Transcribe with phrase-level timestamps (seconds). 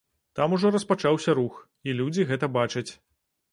[0.37, 2.89] Там ужо распачаўся рух, і людзі гэта бачаць.